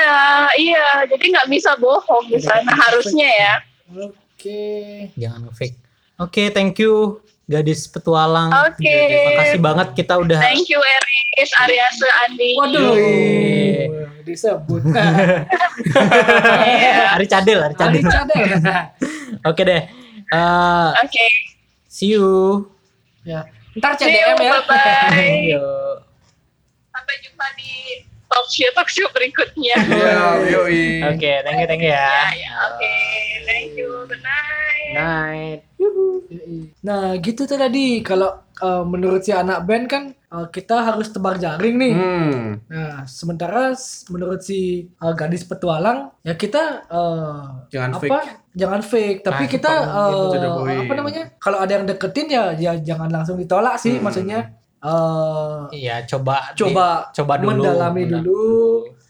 [0.54, 0.86] iya.
[1.10, 3.54] Jadi nggak bisa bohong di sana harusnya ya.
[3.98, 4.62] oke
[5.18, 5.74] Jangan fake.
[6.16, 8.48] Oke, thank you gadis petualang.
[8.68, 8.88] Oke.
[9.28, 12.50] Makasih banget kita udah Thank you Eris, Ariase, Andi.
[12.56, 13.88] waduh Yoi.
[14.24, 14.80] disebut
[16.64, 17.18] Iya.
[17.18, 18.02] Hari cadel, Ali cadel.
[18.02, 18.48] cadel
[19.50, 19.82] Oke deh.
[20.24, 21.26] Eh, Oke.
[21.86, 22.64] see you.
[23.24, 25.50] ya ntar CDM ya bye-bye.
[25.52, 25.64] Yo.
[26.88, 29.74] Sampai jumpa di talk show talk show berikutnya.
[29.74, 30.38] Ya.
[31.10, 32.30] Oke, thank you, thank you ya.
[32.30, 32.94] Ya, ya, Oke,
[33.54, 33.90] thank you.
[34.04, 34.90] Good night.
[34.92, 35.60] Night.
[36.80, 41.36] Nah gitu tuh tadi kalau eh, menurut si anak band kan eh, kita harus tebar
[41.36, 41.92] jaring nih.
[41.94, 42.42] Hmm.
[42.66, 43.72] Nah sementara
[44.08, 48.02] menurut si eh, gadis petualang ya kita eh, Jangan apa?
[48.02, 48.30] fake.
[48.54, 49.18] Jangan fake.
[49.22, 49.72] Tapi Nah, kita
[50.54, 50.80] point.
[50.80, 51.22] apa namanya?
[51.38, 53.96] Kalau ada yang deketin ya ya jangan langsung ditolak sih.
[53.96, 54.04] Hmm.
[54.04, 54.38] Maksudnya
[54.80, 57.48] eh, Iya, coba di- coba coba dulu.
[57.50, 58.54] mendalami Mendal- dulu.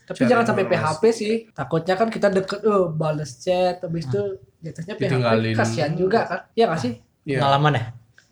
[0.05, 0.65] Tapi Cari jangan sampai.
[0.69, 1.35] PHP sih.
[1.51, 4.23] Takutnya kan kita deket, oh, bales chat, habis itu
[4.61, 6.41] jatuhnya PHP kasihan juga kan?
[6.53, 6.93] Iya gak sih?
[7.25, 7.41] Iya.
[7.41, 7.85] Pengalaman ya?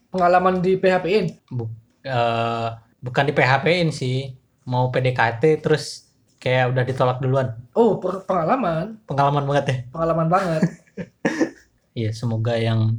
[0.09, 1.27] Pengalaman di PHP-in.
[1.49, 1.73] Bu-
[2.05, 2.69] eh,
[3.01, 4.37] bukan di PHP-in sih.
[4.63, 6.07] Mau PDKT terus
[6.37, 7.57] kayak udah ditolak duluan.
[7.73, 9.77] Oh, pengalaman, Pengalaman banget ya.
[9.91, 10.61] pengalaman banget.
[11.93, 12.97] Iya, semoga yang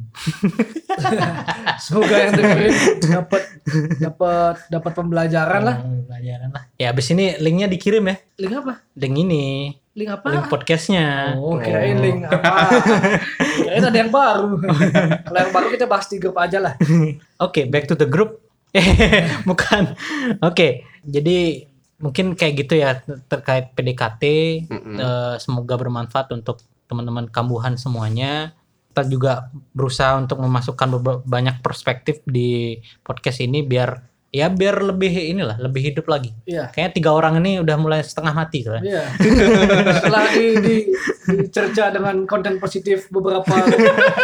[1.84, 3.44] Semoga yang dengerin dapat
[3.98, 5.78] dapat dapat pembelajaran lah.
[5.82, 6.64] Hmm, pelajaran lah.
[6.78, 8.16] Ya abis ini linknya dikirim ya.
[8.38, 8.74] Link apa?
[8.94, 10.30] Link ini, Link apa?
[10.30, 11.38] link podcastnya.
[11.42, 12.70] Oh, kirain link apa?
[13.66, 14.62] kirain ada yang baru.
[15.26, 16.74] Kalau yang baru kita bahas di grup aja lah.
[17.42, 18.42] Oke, back to the group.
[19.50, 19.98] Bukan.
[20.42, 21.66] Oke, jadi
[22.02, 24.24] mungkin kayak gitu ya terkait PDKT.
[24.70, 24.98] Mm-mm.
[24.98, 28.54] Eh, semoga bermanfaat untuk teman-teman kambuhan semuanya.
[28.94, 35.62] Kita juga berusaha untuk memasukkan banyak perspektif di podcast ini biar ya biar lebih inilah
[35.62, 36.34] lebih hidup lagi.
[36.50, 36.74] Iya.
[36.74, 38.86] Kayaknya tiga orang ini udah mulai setengah mati soalnya.
[38.86, 39.04] Iya.
[40.02, 40.76] Setelah di, di,
[41.38, 43.54] dicerca dengan konten positif beberapa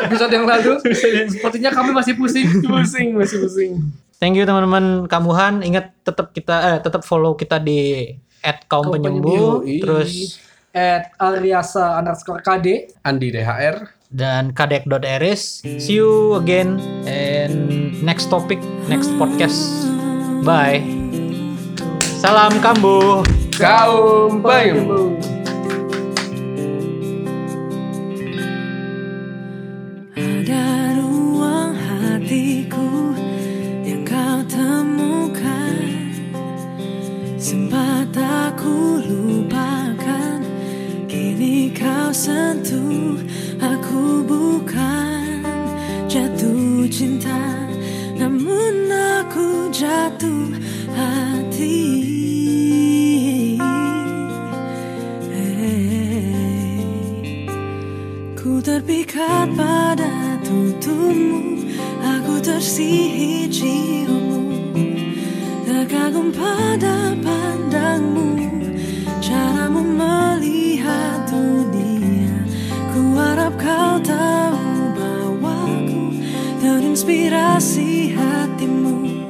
[0.09, 0.81] episode yang lalu,
[1.29, 2.49] sepertinya kami masih pusing.
[2.65, 3.71] Pusing, masih pusing.
[4.17, 5.61] Thank you teman-teman kambuhan.
[5.61, 8.13] Ingat tetap kita eh, tetap follow kita di
[8.65, 10.41] kaum Kaum penyembuh, Penyembuh, terus
[10.73, 12.97] At Ariasa underscore KD.
[13.05, 13.98] Andi DHR.
[14.09, 15.61] Dan kadek.eris.
[15.61, 18.57] See you again and next topic,
[18.89, 19.57] next podcast.
[20.41, 20.81] Bye.
[22.19, 23.23] Salam kambuh.
[23.59, 25.19] Kaum penyembuh.
[30.15, 33.15] Ada ruang hatiku
[33.83, 35.75] yang kau temukan
[37.35, 40.39] Sempat aku lupakan
[41.07, 43.08] Kini kau sentuh
[46.09, 47.37] jatuh cinta
[48.17, 50.49] Namun aku jatuh
[50.97, 52.09] hati
[55.29, 56.81] Hey.
[58.33, 61.61] Ku terpikat pada tutumu
[62.01, 64.73] Aku tersihir ciummu
[65.69, 68.33] Terkagum pada pandangmu
[69.21, 72.33] Caramu melihat dunia
[72.97, 74.48] Ku harap kau tahu
[77.09, 79.25] Terinspirasi hatimu.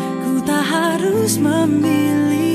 [0.00, 2.51] Ku tak harus memilikimu